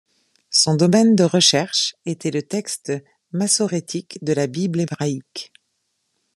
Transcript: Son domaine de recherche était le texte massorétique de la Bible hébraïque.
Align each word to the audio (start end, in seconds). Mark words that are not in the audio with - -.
Son 0.49 0.75
domaine 0.77 1.15
de 1.15 1.23
recherche 1.23 1.93
était 2.07 2.31
le 2.31 2.41
texte 2.41 2.91
massorétique 3.33 4.17
de 4.23 4.33
la 4.33 4.47
Bible 4.47 4.79
hébraïque. 4.79 5.53